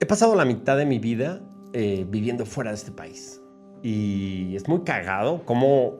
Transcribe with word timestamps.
He 0.00 0.06
pasado 0.06 0.34
la 0.34 0.44
mitad 0.44 0.76
de 0.76 0.86
mi 0.86 0.98
vida 0.98 1.40
eh, 1.72 2.04
viviendo 2.08 2.44
fuera 2.44 2.70
de 2.70 2.76
este 2.76 2.90
país. 2.90 3.40
Y 3.82 4.56
es 4.56 4.68
muy 4.68 4.80
cagado 4.80 5.44
cómo 5.44 5.94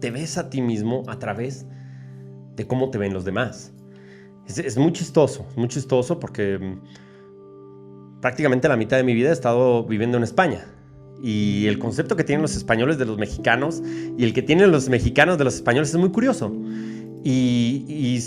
te 0.00 0.10
ves 0.10 0.38
a 0.38 0.48
ti 0.48 0.60
mismo 0.60 1.02
a 1.08 1.18
través 1.18 1.66
de 2.54 2.66
cómo 2.66 2.90
te 2.90 2.98
ven 2.98 3.12
los 3.12 3.24
demás. 3.24 3.72
Es, 4.46 4.76
muy 4.76 4.92
chistoso, 4.92 5.46
muy 5.56 5.68
chistoso 5.68 6.18
porque 6.20 6.58
mm, 6.58 8.20
prácticamente 8.20 8.68
la 8.68 8.76
mitad 8.76 8.96
de 8.96 9.04
mi 9.04 9.14
vida 9.14 9.30
he 9.30 9.32
estado 9.32 9.84
viviendo 9.84 10.16
en 10.18 10.24
España. 10.24 10.64
Y 11.22 11.66
el 11.66 11.78
concepto 11.78 12.16
que 12.16 12.24
tienen 12.24 12.42
los 12.42 12.56
españoles 12.56 12.98
de 12.98 13.06
los 13.06 13.18
mexicanos 13.18 13.82
y 14.18 14.24
el 14.24 14.32
que 14.32 14.42
tienen 14.42 14.70
los 14.70 14.88
mexicanos 14.88 15.38
de 15.38 15.44
los 15.44 15.54
españoles 15.54 15.90
es 15.90 15.96
muy 15.96 16.10
curioso. 16.10 16.52
Y 17.24 18.18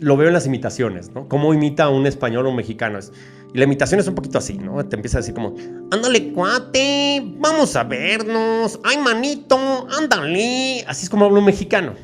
lo 0.00 0.16
veo 0.16 0.28
en 0.28 0.34
las 0.34 0.46
imitaciones, 0.46 1.10
¿no? 1.14 1.28
Cómo 1.28 1.54
imita 1.54 1.88
un 1.88 2.06
español 2.06 2.46
o 2.46 2.50
un 2.50 2.56
mexicano. 2.56 2.98
Y 3.52 3.58
la 3.58 3.64
imitación 3.64 4.00
es 4.00 4.08
un 4.08 4.14
poquito 4.14 4.38
así, 4.38 4.58
¿no? 4.58 4.84
Te 4.86 4.96
empieza 4.96 5.18
a 5.18 5.20
decir 5.20 5.34
como, 5.34 5.54
ándale 5.90 6.32
cuate, 6.32 7.22
vamos 7.38 7.76
a 7.76 7.84
vernos, 7.84 8.80
ay 8.82 8.98
manito, 8.98 9.86
ándale. 9.96 10.84
Así 10.86 11.04
es 11.04 11.10
como 11.10 11.26
habla 11.26 11.38
un 11.38 11.44
mexicano. 11.46 11.94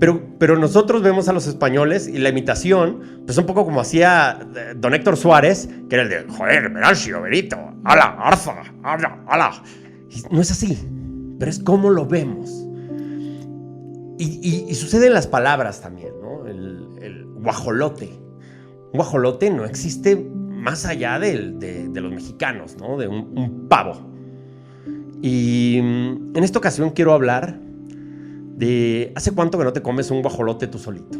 Pero, 0.00 0.22
pero 0.38 0.56
nosotros 0.56 1.02
vemos 1.02 1.28
a 1.28 1.32
los 1.32 1.46
españoles 1.46 2.06
y 2.06 2.18
la 2.18 2.28
imitación, 2.28 3.22
pues 3.26 3.36
un 3.36 3.46
poco 3.46 3.64
como 3.64 3.80
hacía 3.80 4.38
eh, 4.54 4.74
don 4.76 4.94
Héctor 4.94 5.16
Suárez, 5.16 5.68
que 5.88 5.96
era 5.96 6.02
el 6.04 6.08
de, 6.08 6.24
joder, 6.32 6.70
Venancio, 6.70 7.20
Berito, 7.22 7.56
ala, 7.84 8.16
arza, 8.20 8.62
ala, 8.84 9.24
ala. 9.26 9.62
no 10.30 10.40
es 10.40 10.50
así, 10.52 10.78
pero 11.38 11.50
es 11.50 11.58
como 11.58 11.90
lo 11.90 12.06
vemos. 12.06 12.67
Y, 14.18 14.66
y, 14.68 14.74
sucede 14.74 15.06
en 15.06 15.14
las 15.14 15.28
palabras 15.28 15.80
también, 15.80 16.12
¿no? 16.20 16.46
El, 16.46 17.26
guajolote 17.40 18.10
un 18.92 18.96
guajolote 18.96 19.50
no 19.50 19.64
existe 19.64 20.16
más 20.16 20.86
allá 20.86 21.18
de, 21.18 21.90
los 21.94 22.12
mexicanos, 22.12 22.76
¿no? 22.78 22.96
De 22.96 23.06
un, 23.06 23.66
pavo. 23.68 24.00
Y 25.20 25.78
mm, 25.82 26.36
en 26.36 26.44
esta 26.44 26.58
ocasión 26.58 26.90
quiero 26.90 27.12
hablar 27.12 27.60
de 28.56 29.12
hace 29.14 29.32
cuánto 29.32 29.58
que 29.58 29.64
no 29.64 29.72
te 29.72 29.82
comes 29.82 30.10
un 30.10 30.22
guajolote 30.22 30.66
tú 30.66 30.78
solito. 30.78 31.18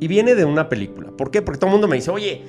Y 0.00 0.06
viene 0.06 0.34
de 0.34 0.44
una 0.44 0.68
película. 0.68 1.10
¿Por 1.10 1.30
qué? 1.30 1.42
Porque 1.42 1.58
todo 1.58 1.68
el 1.68 1.72
mundo 1.72 1.88
me 1.88 1.96
dice, 1.96 2.10
oye, 2.10 2.42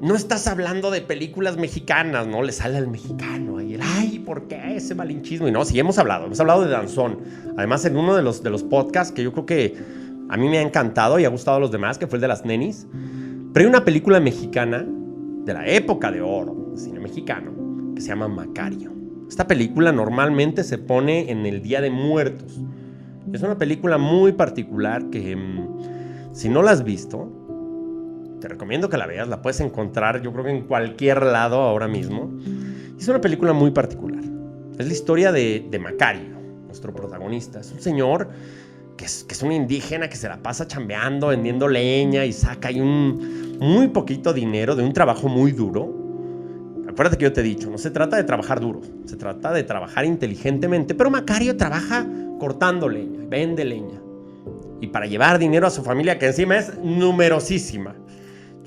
no 0.00 0.14
estás 0.14 0.46
hablando 0.46 0.90
de 0.90 1.00
películas 1.00 1.56
mexicanas, 1.56 2.26
¿no? 2.26 2.42
Le 2.42 2.52
sale 2.52 2.76
al 2.76 2.88
mexicano 2.88 3.58
ahí, 3.58 3.76
ay, 3.80 4.20
¿por 4.20 4.46
qué 4.46 4.76
ese 4.76 4.94
malinchismo? 4.94 5.48
Y 5.48 5.52
no, 5.52 5.64
sí 5.64 5.78
hemos 5.78 5.98
hablado, 5.98 6.26
hemos 6.26 6.38
hablado 6.38 6.64
de 6.64 6.70
Danzón. 6.70 7.18
Además, 7.56 7.84
en 7.84 7.96
uno 7.96 8.14
de 8.14 8.22
los, 8.22 8.42
de 8.42 8.50
los 8.50 8.62
podcasts 8.62 9.12
que 9.12 9.22
yo 9.22 9.32
creo 9.32 9.46
que 9.46 9.76
a 10.28 10.36
mí 10.36 10.48
me 10.48 10.58
ha 10.58 10.62
encantado 10.62 11.18
y 11.18 11.24
ha 11.24 11.28
gustado 11.28 11.56
a 11.56 11.60
los 11.60 11.72
demás, 11.72 11.98
que 11.98 12.06
fue 12.06 12.18
el 12.18 12.20
de 12.20 12.28
las 12.28 12.44
nenis, 12.44 12.86
pero 13.52 13.64
hay 13.64 13.70
una 13.70 13.84
película 13.84 14.20
mexicana 14.20 14.86
de 14.86 15.54
la 15.54 15.66
época 15.66 16.12
de 16.12 16.20
oro, 16.20 16.72
cine 16.76 17.00
mexicano, 17.00 17.52
que 17.94 18.00
se 18.00 18.08
llama 18.08 18.28
Macario. 18.28 18.92
Esta 19.28 19.46
película 19.46 19.90
normalmente 19.90 20.62
se 20.62 20.78
pone 20.78 21.30
en 21.30 21.44
el 21.44 21.60
Día 21.60 21.80
de 21.80 21.90
Muertos. 21.90 22.60
Es 23.32 23.42
una 23.42 23.58
película 23.58 23.98
muy 23.98 24.32
particular 24.32 25.10
que 25.10 25.34
mm, 25.34 26.32
si 26.32 26.48
no 26.48 26.62
la 26.62 26.70
has 26.70 26.84
visto, 26.84 27.37
te 28.40 28.48
recomiendo 28.48 28.88
que 28.88 28.96
la 28.96 29.06
veas. 29.06 29.28
La 29.28 29.42
puedes 29.42 29.60
encontrar 29.60 30.22
yo 30.22 30.32
creo 30.32 30.44
que 30.44 30.50
en 30.50 30.62
cualquier 30.62 31.22
lado 31.22 31.60
ahora 31.60 31.88
mismo. 31.88 32.30
Es 32.98 33.06
una 33.08 33.20
película 33.20 33.52
muy 33.52 33.70
particular. 33.70 34.22
Es 34.78 34.86
la 34.86 34.92
historia 34.92 35.32
de, 35.32 35.66
de 35.70 35.78
Macario, 35.78 36.36
nuestro 36.66 36.94
protagonista. 36.94 37.60
Es 37.60 37.72
un 37.72 37.80
señor 37.80 38.28
que 38.98 39.04
es, 39.04 39.42
un 39.42 39.52
indígena 39.52 40.10
que 40.10 40.16
se 40.16 40.28
la 40.28 40.38
pasa 40.38 40.66
chambeando, 40.66 41.28
vendiendo 41.28 41.68
leña 41.68 42.24
y 42.24 42.32
saca 42.32 42.68
ahí 42.68 42.80
un 42.80 43.56
muy 43.60 43.88
poquito 43.88 44.32
dinero 44.34 44.74
de 44.74 44.82
un 44.82 44.92
trabajo 44.92 45.28
muy 45.28 45.52
duro. 45.52 45.94
Acuérdate 46.88 47.16
que 47.16 47.24
yo 47.24 47.32
te 47.32 47.40
he 47.40 47.44
dicho, 47.44 47.70
no 47.70 47.78
se 47.78 47.92
trata 47.92 48.16
de 48.16 48.24
trabajar 48.24 48.60
duro, 48.60 48.80
se 49.06 49.16
trata 49.16 49.52
de 49.52 49.62
trabajar 49.62 50.04
inteligentemente, 50.04 50.96
pero 50.96 51.10
Macario 51.10 51.56
trabaja 51.56 52.04
cortando 52.40 52.88
leña, 52.88 53.20
vende 53.28 53.64
leña. 53.64 54.00
Y 54.80 54.88
para 54.88 55.06
llevar 55.06 55.38
dinero 55.38 55.68
a 55.68 55.70
su 55.70 55.84
familia, 55.84 56.18
que 56.18 56.26
encima 56.26 56.58
es 56.58 56.76
numerosísima. 56.78 57.94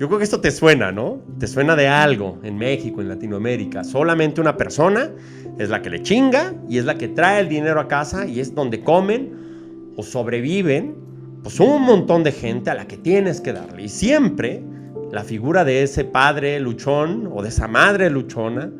Yo 0.02 0.08
creo 0.08 0.18
que 0.18 0.24
esto 0.24 0.40
te 0.40 0.50
suena, 0.50 0.90
¿no? 0.90 1.20
Te 1.38 1.46
suena 1.46 1.76
de 1.76 1.86
algo 1.86 2.40
en 2.42 2.58
México, 2.58 3.00
en 3.00 3.08
Latinoamérica. 3.08 3.84
Solamente 3.84 4.40
una 4.40 4.56
persona 4.56 5.12
es 5.60 5.68
la 5.68 5.80
que 5.80 5.90
le 5.90 6.02
chinga 6.02 6.54
y 6.68 6.78
es 6.78 6.84
la 6.84 6.98
que 6.98 7.06
trae 7.06 7.38
el 7.38 7.48
dinero 7.48 7.78
a 7.78 7.86
casa 7.86 8.26
y 8.26 8.40
es 8.40 8.52
donde 8.52 8.80
comen 8.80 9.92
o 9.96 10.02
sobreviven 10.02 10.96
pues 11.44 11.60
un 11.60 11.82
montón 11.82 12.24
de 12.24 12.32
gente 12.32 12.68
a 12.70 12.74
la 12.74 12.88
que 12.88 12.96
tienes 12.96 13.40
que 13.40 13.52
darle. 13.52 13.84
Y 13.84 13.88
siempre 13.88 14.64
la 15.12 15.22
figura 15.22 15.64
de 15.64 15.84
ese 15.84 16.04
padre 16.04 16.58
luchón 16.58 17.30
o 17.32 17.40
de 17.40 17.50
esa 17.50 17.68
madre 17.68 18.10
luchona 18.10 18.72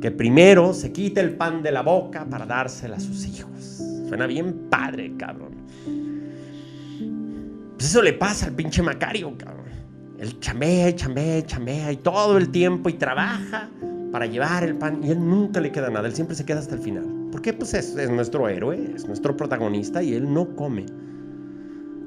que 0.00 0.10
primero 0.12 0.72
se 0.72 0.92
quita 0.92 1.20
el 1.20 1.36
pan 1.36 1.62
de 1.62 1.72
la 1.72 1.82
boca 1.82 2.24
para 2.24 2.46
dársela 2.46 2.96
a 2.96 3.00
sus 3.00 3.26
hijos. 3.26 3.82
Suena 4.08 4.26
bien 4.26 4.70
padre, 4.70 5.12
cabrón. 5.18 5.56
Pues 7.76 7.90
eso 7.90 8.00
le 8.00 8.14
pasa 8.14 8.46
al 8.46 8.54
pinche 8.54 8.80
Macario, 8.80 9.36
cabrón. 9.36 9.63
Él 10.24 10.40
chambea, 10.40 10.94
chambea, 10.94 11.44
chambea 11.44 11.92
y 11.92 11.98
todo 11.98 12.38
el 12.38 12.48
tiempo 12.48 12.88
y 12.88 12.94
trabaja 12.94 13.68
para 14.10 14.24
llevar 14.24 14.64
el 14.64 14.74
pan 14.74 15.04
y 15.04 15.10
él 15.10 15.18
nunca 15.18 15.60
le 15.60 15.70
queda 15.70 15.90
nada, 15.90 16.08
él 16.08 16.14
siempre 16.14 16.34
se 16.34 16.46
queda 16.46 16.60
hasta 16.60 16.76
el 16.76 16.80
final. 16.80 17.04
Porque 17.30 17.52
pues 17.52 17.74
es, 17.74 17.94
es 17.94 18.08
nuestro 18.08 18.48
héroe, 18.48 18.92
es 18.94 19.06
nuestro 19.06 19.36
protagonista 19.36 20.02
y 20.02 20.14
él 20.14 20.32
no 20.32 20.56
come. 20.56 20.86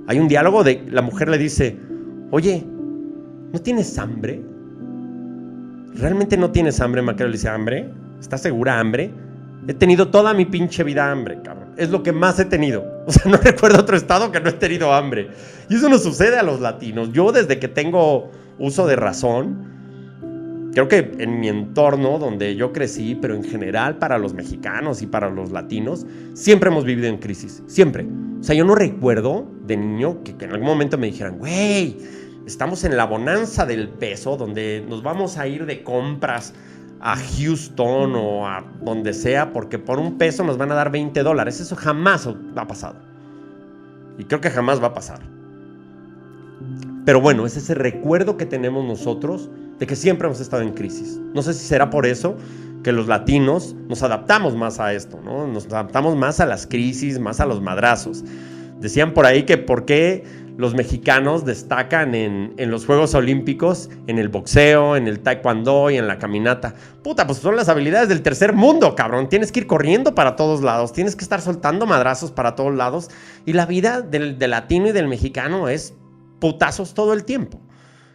Hay 0.08 0.18
un 0.18 0.28
diálogo 0.28 0.64
de 0.64 0.84
la 0.90 1.04
mujer 1.04 1.30
le 1.30 1.38
dice, 1.38 1.78
oye, 2.32 2.66
¿no 3.54 3.60
tienes 3.60 4.00
hambre? 4.00 4.42
¿Realmente 5.94 6.38
no 6.38 6.50
tienes 6.50 6.82
hambre? 6.82 7.04
Macario 7.04 7.28
le 7.28 7.34
dice, 7.34 7.50
¿hambre? 7.50 7.88
¿Estás 8.20 8.42
segura 8.42 8.80
hambre? 8.80 9.12
He 9.68 9.74
tenido 9.74 10.08
toda 10.08 10.34
mi 10.34 10.46
pinche 10.46 10.84
vida 10.84 11.12
hambre, 11.12 11.40
cabrón. 11.44 11.74
Es 11.76 11.90
lo 11.90 12.02
que 12.02 12.14
más 12.14 12.40
he 12.40 12.46
tenido. 12.46 12.86
O 13.06 13.12
sea, 13.12 13.24
no 13.32 13.38
recuerdo 13.38 13.80
otro 13.80 13.98
estado 13.98 14.32
que 14.32 14.40
no 14.40 14.50
he 14.50 14.54
tenido 14.54 14.94
hambre. 14.94 15.30
Y 15.70 15.76
eso 15.76 15.90
no 15.90 15.98
sucede 15.98 16.38
a 16.38 16.44
los 16.44 16.62
latinos. 16.62 17.12
Yo 17.12 17.32
desde 17.32 17.60
que 17.60 17.68
tengo 17.68 18.32
uso 18.60 18.88
de 18.88 18.96
razón, 18.96 20.72
creo 20.74 20.88
que 20.88 21.12
en 21.20 21.40
mi 21.40 21.50
entorno 21.50 22.18
donde 22.18 22.56
yo 22.56 22.72
crecí, 22.72 23.16
pero 23.16 23.36
en 23.36 23.44
general 23.44 23.98
para 23.98 24.18
los 24.18 24.34
mexicanos 24.34 25.02
y 25.02 25.08
para 25.08 25.30
los 25.30 25.52
latinos, 25.52 26.06
siempre 26.34 26.70
hemos 26.70 26.86
vivido 26.86 27.08
en 27.08 27.18
crisis, 27.18 27.62
siempre. 27.68 28.06
O 28.40 28.44
sea, 28.44 28.56
yo 28.56 28.64
no 28.64 28.76
recuerdo 28.76 29.52
de 29.66 29.76
niño 29.76 30.24
que, 30.24 30.32
en 30.40 30.52
algún 30.52 30.68
momento 30.68 30.98
me 30.98 31.08
dijeran, 31.08 31.40
güey, 31.40 31.98
estamos 32.46 32.86
en 32.86 32.96
la 32.96 33.06
bonanza 33.06 33.66
del 33.66 33.90
peso, 33.90 34.38
donde 34.38 34.86
nos 34.88 35.04
vamos 35.04 35.38
a 35.38 35.48
ir 35.48 35.66
de 35.66 35.84
compras 35.84 36.54
a 37.00 37.16
Houston 37.16 38.16
o 38.16 38.48
a 38.48 38.64
donde 38.82 39.14
sea, 39.14 39.54
porque 39.54 39.80
por 39.80 40.00
un 40.00 40.18
peso 40.18 40.44
nos 40.44 40.58
van 40.58 40.72
a 40.72 40.76
dar 40.76 40.92
20 40.92 41.22
dólares. 41.24 41.60
Eso 41.60 41.76
jamás 41.76 42.28
ha 42.56 42.68
pasado. 42.68 42.96
Y 44.18 44.24
creo 44.26 44.42
que 44.42 44.50
jamás 44.50 44.82
va 44.82 44.88
a 44.88 44.94
pasar. 44.94 45.20
Pero 47.06 47.22
bueno, 47.22 47.46
es 47.46 47.56
ese 47.56 47.74
recuerdo 47.74 48.36
que 48.36 48.46
tenemos 48.46 48.86
nosotros 48.86 49.50
de 49.80 49.88
que 49.88 49.96
siempre 49.96 50.28
hemos 50.28 50.40
estado 50.40 50.64
en 50.64 50.74
crisis. 50.74 51.20
No 51.34 51.42
sé 51.42 51.54
si 51.54 51.66
será 51.66 51.90
por 51.90 52.06
eso 52.06 52.36
que 52.84 52.92
los 52.92 53.08
latinos 53.08 53.76
nos 53.88 54.04
adaptamos 54.04 54.56
más 54.56 54.80
a 54.80 54.94
esto, 54.94 55.20
¿no? 55.24 55.48
Nos 55.48 55.68
adaptamos 55.68 56.16
más 56.16 56.40
a 56.40 56.46
las 56.46 56.66
crisis, 56.66 57.20
más 57.20 57.40
a 57.40 57.46
los 57.46 57.62
madrazos. 57.62 58.24
Decían 58.80 59.14
por 59.14 59.26
ahí 59.26 59.44
que 59.44 59.58
por 59.58 59.86
qué 59.86 60.24
los 60.58 60.74
mexicanos 60.74 61.46
destacan 61.46 62.16
en, 62.16 62.56
los 62.72 62.86
Juegos 62.88 63.14
Olímpicos, 63.14 63.90
en 64.08 64.18
el 64.18 64.28
boxeo, 64.28 64.96
en 64.96 65.08
el 65.08 65.20
taekwondo 65.20 65.92
y 65.92 65.98
en 65.98 66.08
la 66.08 66.18
caminata. 66.18 66.74
Puta, 67.04 67.28
pues 67.28 67.38
son 67.38 67.56
las 67.56 67.70
habilidades 67.70 68.10
del 68.10 68.24
tercer 68.24 68.54
mundo, 68.54 68.96
cabrón. 68.96 69.30
Tienes 69.30 69.52
que 69.52 69.60
ir 69.60 69.68
corriendo 69.68 70.16
para 70.16 70.36
todos 70.36 70.62
lados, 70.62 70.94
tienes 70.94 71.16
que 71.16 71.24
estar 71.24 71.42
soltando 71.42 71.86
madrazos 71.86 72.32
para 72.32 72.56
todos 72.56 72.74
lados. 72.74 73.10
Y 73.46 73.54
la 73.54 73.68
vida 73.68 74.02
del, 74.02 74.40
del 74.40 74.50
latino 74.50 74.88
y 74.88 74.94
del 74.94 75.08
mexicano 75.08 75.70
es 75.70 75.94
putazos 76.40 76.96
todo 76.96 77.14
el 77.14 77.24
tiempo. 77.24 77.62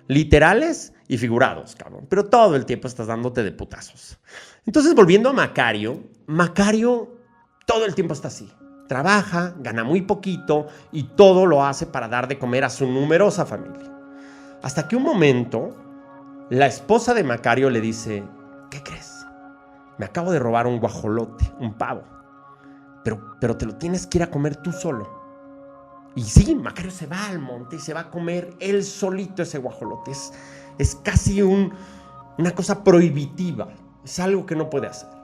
Literales 0.09 0.95
y 1.07 1.19
figurados, 1.19 1.77
cabrón. 1.77 2.07
Pero 2.09 2.27
todo 2.27 2.57
el 2.57 2.67
tiempo 2.67 2.89
estás 2.89 3.07
dándote 3.07 3.45
de 3.45 3.53
putazos. 3.53 4.19
Entonces, 4.67 4.97
volviendo 4.97 5.29
a 5.29 5.33
Macario, 5.33 6.03
Macario 6.27 7.17
todo 7.67 7.85
el 7.85 7.95
tiempo 7.95 8.15
está 8.15 8.29
así. 8.29 8.51
Trabaja, 8.93 9.55
gana 9.57 9.85
muy 9.85 10.03
poquito 10.03 10.67
y 10.93 11.05
todo 11.05 11.47
lo 11.47 11.65
hace 11.65 11.87
para 11.87 12.09
dar 12.09 12.29
de 12.29 12.39
comer 12.39 12.63
a 12.63 12.69
su 12.69 12.87
numerosa 12.87 13.47
familia. 13.47 13.91
Hasta 14.63 14.87
que 14.87 14.97
un 14.97 15.03
momento, 15.03 15.75
la 16.51 16.67
esposa 16.67 17.15
de 17.15 17.25
Macario 17.25 17.71
le 17.71 17.81
dice, 17.81 18.23
¿qué 18.71 18.83
crees? 18.83 19.25
Me 19.97 20.05
acabo 20.05 20.31
de 20.31 20.39
robar 20.39 20.67
un 20.67 20.79
guajolote, 20.79 21.51
un 21.59 21.73
pavo. 21.73 22.03
Pero, 23.03 23.37
pero 23.41 23.57
te 23.57 23.65
lo 23.65 23.77
tienes 23.77 24.07
que 24.07 24.19
ir 24.19 24.25
a 24.25 24.31
comer 24.31 24.57
tú 24.57 24.73
solo. 24.73 25.09
Y 26.15 26.25
sí, 26.25 26.55
Macario 26.55 26.91
se 26.91 27.07
va 27.07 27.29
al 27.29 27.39
monte 27.39 27.77
y 27.77 27.79
se 27.79 27.95
va 27.95 28.01
a 28.01 28.11
comer 28.11 28.53
él 28.61 28.85
solito 28.85 29.43
ese 29.43 29.57
guajolote. 29.57 30.11
Es, 30.11 30.35
es 30.77 30.97
casi 30.97 31.41
un, 31.41 31.73
una 32.37 32.51
cosa 32.51 32.85
prohibitiva. 32.85 33.69
Es 34.05 34.21
algo 34.21 34.45
que 34.45 34.55
no 34.55 34.69
puede 34.69 34.89
hacer. 34.89 35.22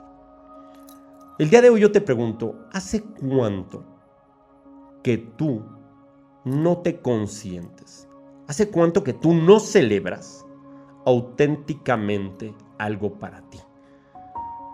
El 1.39 1.49
día 1.49 1.61
de 1.61 1.69
hoy 1.69 1.81
yo 1.81 1.91
te 1.91 2.01
pregunto, 2.01 2.67
¿hace 2.71 3.01
cuánto 3.01 3.83
que 5.01 5.17
tú 5.17 5.63
no 6.43 6.79
te 6.79 7.01
consientes? 7.01 8.07
¿Hace 8.47 8.69
cuánto 8.69 9.03
que 9.03 9.13
tú 9.13 9.33
no 9.33 9.59
celebras 9.59 10.45
auténticamente 11.05 12.53
algo 12.77 13.13
para 13.13 13.41
ti. 13.49 13.59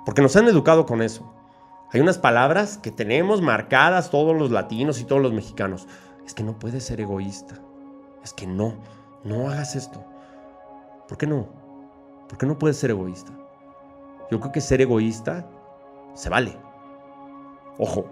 Porque 0.05 0.21
nos 0.21 0.35
han 0.35 0.47
educado 0.47 0.85
con 0.85 1.01
eso. 1.01 1.31
Hay 1.91 2.01
unas 2.01 2.17
palabras 2.17 2.77
que 2.77 2.91
tenemos 2.91 3.41
marcadas 3.41 4.09
todos 4.09 4.35
los 4.35 4.51
latinos 4.51 4.99
y 4.99 5.05
todos 5.05 5.21
los 5.21 5.33
mexicanos. 5.33 5.87
Es 6.25 6.33
que 6.33 6.43
no 6.43 6.59
puedes 6.59 6.83
ser 6.83 6.99
egoísta. 6.99 7.59
Es 8.23 8.33
que 8.33 8.47
no, 8.47 8.75
no 9.23 9.49
hagas 9.49 9.75
esto. 9.75 10.03
¿Por 11.07 11.17
qué 11.17 11.27
no? 11.27 11.47
¿Por 12.27 12.37
qué 12.37 12.45
no 12.45 12.57
puedes 12.57 12.77
ser 12.77 12.89
egoísta? 12.89 13.31
Yo 14.31 14.39
creo 14.39 14.51
que 14.51 14.61
ser 14.61 14.81
egoísta 14.81 15.47
se 16.15 16.29
vale. 16.29 16.57
Ojo, 17.77 18.05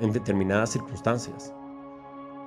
en 0.00 0.12
determinadas 0.12 0.70
circunstancias. 0.70 1.52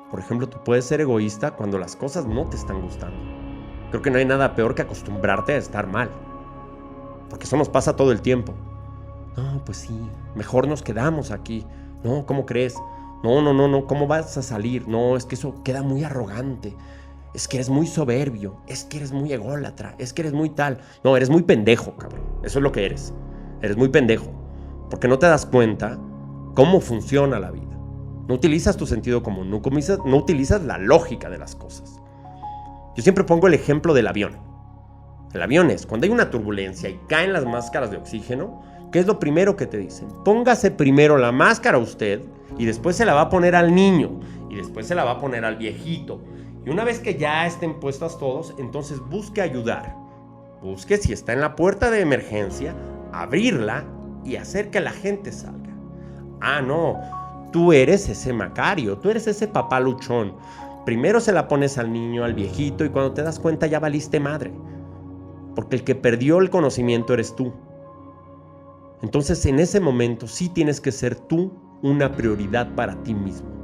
Por 0.09 0.19
ejemplo, 0.19 0.47
tú 0.47 0.57
puedes 0.63 0.85
ser 0.85 1.01
egoísta 1.01 1.51
cuando 1.51 1.77
las 1.77 1.95
cosas 1.95 2.25
no 2.25 2.47
te 2.47 2.55
están 2.55 2.81
gustando. 2.81 3.17
Creo 3.89 4.01
que 4.01 4.11
no 4.11 4.17
hay 4.17 4.25
nada 4.25 4.55
peor 4.55 4.75
que 4.75 4.83
acostumbrarte 4.83 5.53
a 5.53 5.57
estar 5.57 5.87
mal. 5.87 6.09
Porque 7.29 7.45
eso 7.45 7.57
nos 7.57 7.69
pasa 7.69 7.95
todo 7.95 8.11
el 8.11 8.21
tiempo. 8.21 8.53
No, 9.35 9.63
pues 9.65 9.77
sí, 9.77 10.09
mejor 10.35 10.67
nos 10.67 10.81
quedamos 10.81 11.31
aquí. 11.31 11.65
No, 12.03 12.25
¿cómo 12.25 12.45
crees? 12.45 12.75
No, 13.23 13.41
no, 13.41 13.53
no, 13.53 13.67
no, 13.67 13.87
¿cómo 13.87 14.07
vas 14.07 14.37
a 14.37 14.41
salir? 14.41 14.87
No, 14.87 15.17
es 15.17 15.25
que 15.25 15.35
eso 15.35 15.63
queda 15.63 15.81
muy 15.81 16.03
arrogante. 16.03 16.75
Es 17.33 17.47
que 17.47 17.57
eres 17.57 17.69
muy 17.69 17.87
soberbio. 17.87 18.57
Es 18.67 18.83
que 18.83 18.97
eres 18.97 19.11
muy 19.11 19.33
ególatra. 19.33 19.95
Es 19.97 20.13
que 20.13 20.21
eres 20.21 20.33
muy 20.33 20.49
tal. 20.49 20.79
No, 21.03 21.17
eres 21.17 21.29
muy 21.29 21.43
pendejo, 21.43 21.95
cabrón. 21.97 22.21
Eso 22.43 22.59
es 22.59 22.63
lo 22.63 22.71
que 22.71 22.85
eres. 22.85 23.13
Eres 23.61 23.77
muy 23.77 23.89
pendejo. 23.89 24.36
Porque 24.89 25.07
no 25.07 25.19
te 25.19 25.27
das 25.27 25.45
cuenta 25.45 25.97
cómo 26.55 26.79
funciona 26.79 27.39
la 27.39 27.51
vida. 27.51 27.77
No 28.27 28.33
utilizas 28.33 28.75
tu 28.75 28.85
sentido 28.85 29.23
común, 29.23 29.49
no 29.49 29.57
utilizas, 30.17 30.63
la 30.63 30.77
lógica 30.77 31.29
de 31.29 31.37
las 31.37 31.55
cosas. 31.55 32.01
Yo 32.95 33.03
siempre 33.03 33.23
pongo 33.23 33.47
el 33.47 33.53
ejemplo 33.53 33.93
del 33.93 34.07
avión. 34.07 34.37
El 35.33 35.41
avión 35.41 35.69
es, 35.69 35.85
cuando 35.85 36.05
hay 36.05 36.11
una 36.11 36.29
turbulencia 36.29 36.89
y 36.89 36.99
caen 37.07 37.31
las 37.31 37.45
máscaras 37.45 37.91
de 37.91 37.97
oxígeno, 37.97 38.61
¿qué 38.91 38.99
es 38.99 39.07
lo 39.07 39.19
primero 39.19 39.55
que 39.55 39.67
te 39.67 39.77
dicen? 39.77 40.07
Póngase 40.25 40.71
primero 40.71 41.17
la 41.17 41.31
máscara 41.31 41.77
usted 41.77 42.21
y 42.57 42.65
después 42.65 42.95
se 42.95 43.05
la 43.05 43.13
va 43.13 43.21
a 43.21 43.29
poner 43.29 43.55
al 43.55 43.73
niño 43.73 44.19
y 44.49 44.55
después 44.55 44.87
se 44.87 44.95
la 44.95 45.03
va 45.03 45.11
a 45.11 45.19
poner 45.19 45.45
al 45.45 45.57
viejito. 45.57 46.19
Y 46.65 46.69
una 46.69 46.83
vez 46.83 46.99
que 46.99 47.15
ya 47.15 47.45
estén 47.45 47.79
puestas 47.79 48.17
todos, 48.17 48.53
entonces 48.57 48.99
busque 48.99 49.41
ayudar. 49.41 49.95
Busque 50.61 50.97
si 50.97 51.13
está 51.13 51.31
en 51.31 51.39
la 51.39 51.55
puerta 51.55 51.91
de 51.91 52.01
emergencia, 52.01 52.75
abrirla 53.13 53.85
y 54.27 54.35
hacer 54.35 54.69
que 54.69 54.79
la 54.79 54.91
gente 54.91 55.31
salga. 55.31 55.73
Ah, 56.41 56.61
no, 56.61 56.99
Tú 57.51 57.71
eres 57.71 58.09
ese 58.09 58.33
Macario, 58.33 58.97
tú 58.97 59.09
eres 59.09 59.25
ese 59.27 59.47
papá 59.47 59.79
luchón. 59.79 60.33
Primero 60.85 61.19
se 61.19 61.31
la 61.31 61.47
pones 61.47 61.77
al 61.77 61.91
niño, 61.91 62.23
al 62.23 62.33
viejito, 62.33 62.83
y 62.83 62.89
cuando 62.89 63.13
te 63.13 63.23
das 63.23 63.39
cuenta 63.39 63.67
ya 63.67 63.79
valiste 63.79 64.19
madre. 64.19 64.51
Porque 65.55 65.77
el 65.77 65.83
que 65.83 65.95
perdió 65.95 66.39
el 66.39 66.49
conocimiento 66.49 67.13
eres 67.13 67.35
tú. 67.35 67.53
Entonces 69.01 69.45
en 69.45 69.59
ese 69.59 69.79
momento 69.79 70.27
sí 70.27 70.49
tienes 70.49 70.81
que 70.81 70.91
ser 70.91 71.15
tú 71.15 71.53
una 71.81 72.11
prioridad 72.11 72.75
para 72.75 73.01
ti 73.03 73.13
mismo. 73.13 73.56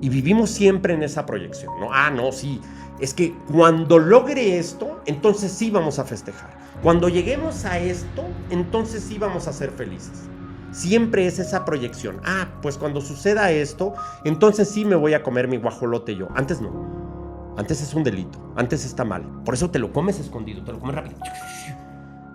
Y 0.00 0.08
vivimos 0.08 0.50
siempre 0.50 0.94
en 0.94 1.02
esa 1.02 1.26
proyección, 1.26 1.78
¿no? 1.80 1.92
Ah, 1.92 2.10
no, 2.10 2.32
sí. 2.32 2.60
Es 3.00 3.14
que 3.14 3.34
cuando 3.52 3.98
logre 3.98 4.58
esto, 4.58 5.00
entonces 5.06 5.52
sí 5.52 5.70
vamos 5.70 5.98
a 5.98 6.04
festejar. 6.04 6.50
Cuando 6.82 7.08
lleguemos 7.08 7.64
a 7.64 7.78
esto, 7.78 8.24
entonces 8.50 9.02
sí 9.02 9.18
vamos 9.18 9.46
a 9.46 9.52
ser 9.52 9.70
felices. 9.70 10.28
Siempre 10.72 11.26
es 11.26 11.38
esa 11.38 11.64
proyección. 11.64 12.20
Ah, 12.24 12.48
pues 12.62 12.78
cuando 12.78 13.00
suceda 13.00 13.50
esto, 13.50 13.94
entonces 14.24 14.68
sí 14.68 14.84
me 14.84 14.96
voy 14.96 15.14
a 15.14 15.22
comer 15.22 15.48
mi 15.48 15.56
guajolote 15.56 16.14
yo. 16.14 16.28
Antes 16.34 16.60
no. 16.60 17.54
Antes 17.56 17.82
es 17.82 17.92
un 17.94 18.04
delito. 18.04 18.38
Antes 18.56 18.84
está 18.84 19.04
mal. 19.04 19.22
Por 19.44 19.54
eso 19.54 19.70
te 19.70 19.78
lo 19.78 19.92
comes 19.92 20.20
escondido, 20.20 20.62
te 20.62 20.72
lo 20.72 20.78
comes 20.78 20.94
rápido. 20.94 21.16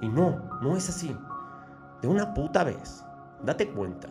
Y 0.02 0.08
no, 0.10 0.38
no 0.62 0.76
es 0.76 0.90
así. 0.90 1.16
De 2.02 2.08
una 2.08 2.34
puta 2.34 2.64
vez, 2.64 3.04
date 3.44 3.70
cuenta 3.70 4.10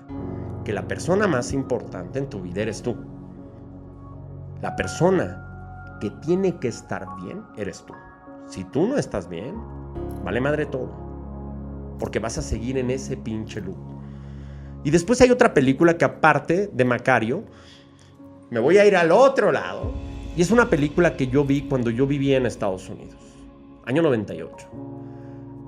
que 0.64 0.72
la 0.72 0.88
persona 0.88 1.26
más 1.26 1.52
importante 1.52 2.18
en 2.18 2.28
tu 2.28 2.40
vida 2.40 2.62
eres 2.62 2.82
tú. 2.82 2.96
La 4.64 4.76
persona 4.76 5.98
que 6.00 6.08
tiene 6.08 6.56
que 6.56 6.68
estar 6.68 7.06
bien 7.22 7.42
eres 7.58 7.84
tú. 7.84 7.92
Si 8.46 8.64
tú 8.64 8.86
no 8.86 8.96
estás 8.96 9.28
bien, 9.28 9.54
vale 10.24 10.40
madre 10.40 10.64
todo. 10.64 10.88
Porque 11.98 12.18
vas 12.18 12.38
a 12.38 12.42
seguir 12.42 12.78
en 12.78 12.90
ese 12.90 13.18
pinche 13.18 13.60
loop. 13.60 13.76
Y 14.82 14.90
después 14.90 15.20
hay 15.20 15.30
otra 15.30 15.52
película 15.52 15.98
que 15.98 16.06
aparte 16.06 16.70
de 16.72 16.84
Macario, 16.86 17.44
me 18.48 18.58
voy 18.58 18.78
a 18.78 18.86
ir 18.86 18.96
al 18.96 19.12
otro 19.12 19.52
lado. 19.52 19.92
Y 20.34 20.40
es 20.40 20.50
una 20.50 20.70
película 20.70 21.14
que 21.14 21.26
yo 21.26 21.44
vi 21.44 21.68
cuando 21.68 21.90
yo 21.90 22.06
vivía 22.06 22.38
en 22.38 22.46
Estados 22.46 22.88
Unidos. 22.88 23.20
Año 23.84 24.00
98. 24.00 24.66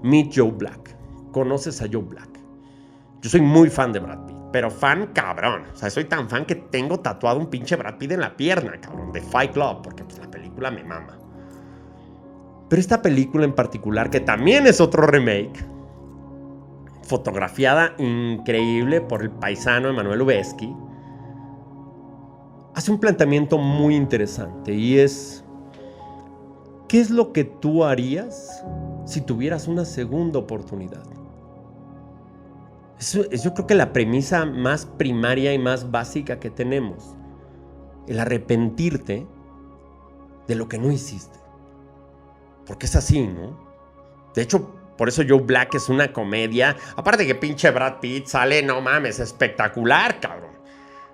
Meet 0.04 0.32
Joe 0.34 0.52
Black. 0.52 0.96
¿Conoces 1.32 1.82
a 1.82 1.86
Joe 1.92 2.00
Black? 2.00 2.30
Yo 3.20 3.28
soy 3.28 3.42
muy 3.42 3.68
fan 3.68 3.92
de 3.92 3.98
Brad 3.98 4.24
Pitt. 4.24 4.35
Pero 4.52 4.70
fan 4.70 5.08
cabrón. 5.12 5.64
O 5.72 5.76
sea, 5.76 5.90
soy 5.90 6.04
tan 6.04 6.28
fan 6.28 6.44
que 6.44 6.54
tengo 6.54 7.00
tatuado 7.00 7.38
un 7.38 7.48
pinche 7.48 7.76
Brad 7.76 7.96
Pitt 7.98 8.12
en 8.12 8.20
la 8.20 8.36
pierna, 8.36 8.80
cabrón. 8.80 9.12
De 9.12 9.20
Fight 9.20 9.52
Club. 9.52 9.82
Porque 9.82 10.04
pues, 10.04 10.18
la 10.18 10.30
película 10.30 10.70
me 10.70 10.84
mama. 10.84 11.18
Pero 12.68 12.80
esta 12.80 13.00
película 13.00 13.44
en 13.44 13.54
particular, 13.54 14.10
que 14.10 14.20
también 14.20 14.66
es 14.66 14.80
otro 14.80 15.06
remake, 15.06 15.64
fotografiada 17.02 17.94
increíble 17.98 19.00
por 19.00 19.22
el 19.22 19.30
paisano 19.30 19.88
Emanuel 19.88 20.22
Ubesky, 20.22 20.74
hace 22.74 22.90
un 22.90 22.98
planteamiento 22.98 23.56
muy 23.56 23.94
interesante 23.94 24.74
y 24.74 24.98
es, 24.98 25.44
¿qué 26.88 27.00
es 27.00 27.10
lo 27.10 27.32
que 27.32 27.44
tú 27.44 27.84
harías 27.84 28.64
si 29.04 29.20
tuvieras 29.20 29.68
una 29.68 29.84
segunda 29.84 30.40
oportunidad? 30.40 31.15
Es 32.98 33.12
yo 33.12 33.54
creo 33.54 33.66
que 33.66 33.74
la 33.74 33.92
premisa 33.92 34.46
más 34.46 34.86
primaria 34.86 35.52
y 35.52 35.58
más 35.58 35.90
básica 35.90 36.40
que 36.40 36.50
tenemos, 36.50 37.14
el 38.06 38.18
arrepentirte 38.18 39.26
de 40.46 40.54
lo 40.54 40.68
que 40.68 40.78
no 40.78 40.90
hiciste. 40.90 41.38
Porque 42.66 42.86
es 42.86 42.96
así, 42.96 43.26
¿no? 43.26 43.58
De 44.34 44.42
hecho, 44.42 44.72
por 44.96 45.08
eso 45.08 45.22
Joe 45.28 45.40
Black 45.40 45.74
es 45.74 45.88
una 45.88 46.12
comedia. 46.12 46.76
Aparte 46.96 47.26
que 47.26 47.34
pinche 47.34 47.70
Brad 47.70 48.00
Pitt 48.00 48.26
sale, 48.26 48.62
no 48.62 48.80
mames, 48.80 49.20
espectacular, 49.20 50.20
cabrón. 50.20 50.52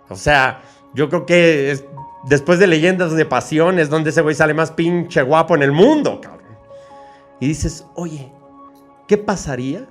O 0.08 0.16
sea, 0.16 0.62
yo 0.94 1.08
creo 1.08 1.26
que 1.26 1.78
después 2.24 2.58
de 2.58 2.66
Leyendas 2.66 3.12
de 3.12 3.24
Pasión 3.24 3.78
es 3.78 3.90
donde 3.90 4.10
ese 4.10 4.22
güey 4.22 4.34
sale 4.34 4.54
más 4.54 4.70
pinche 4.70 5.22
guapo 5.22 5.54
en 5.54 5.62
el 5.62 5.72
mundo, 5.72 6.20
cabrón. 6.20 6.56
Y 7.40 7.48
dices, 7.48 7.86
oye, 7.94 8.32
¿qué 9.08 9.18
pasaría 9.18 9.88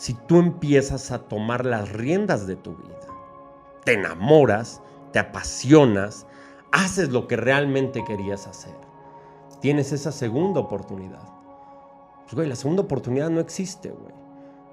si 0.00 0.14
tú 0.14 0.38
empiezas 0.38 1.10
a 1.10 1.18
tomar 1.18 1.66
las 1.66 1.92
riendas 1.92 2.46
de 2.46 2.56
tu 2.56 2.74
vida? 2.74 3.06
Te 3.84 3.92
enamoras, 3.92 4.80
te 5.12 5.18
apasionas, 5.18 6.26
haces 6.72 7.10
lo 7.10 7.28
que 7.28 7.36
realmente 7.36 8.02
querías 8.06 8.46
hacer. 8.46 8.72
Tienes 9.60 9.92
esa 9.92 10.10
segunda 10.10 10.58
oportunidad. 10.58 11.20
Pues, 12.22 12.34
güey, 12.34 12.48
la 12.48 12.56
segunda 12.56 12.80
oportunidad 12.80 13.28
no 13.28 13.40
existe, 13.40 13.90
güey. 13.90 14.14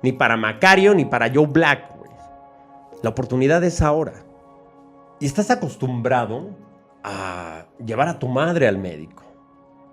Ni 0.02 0.14
para 0.14 0.38
Macario, 0.38 0.96
ni 0.96 1.04
para 1.04 1.30
Joe 1.30 1.48
Black, 1.48 1.98
güey. 1.98 2.12
La 3.04 3.10
oportunidad 3.10 3.62
es 3.66 3.82
ahora. 3.82 4.24
Y 5.20 5.26
estás 5.26 5.52
acostumbrado 5.52 6.52
a 7.04 7.66
llevar 7.86 8.08
a 8.08 8.18
tu 8.18 8.30
madre 8.30 8.66
al 8.66 8.78
médico. 8.78 9.24